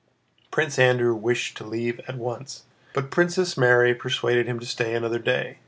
Prince 0.49 0.79
Andrew 0.79 1.13
wished 1.13 1.55
to 1.57 1.63
leave 1.63 1.99
at 2.07 2.17
once, 2.17 2.63
but 2.91 3.11
Princess 3.11 3.55
Mary 3.55 3.93
persuaded 3.93 4.47
him 4.47 4.57
to 4.59 4.65
stay 4.65 4.95
another 4.95 5.19
day. 5.19 5.59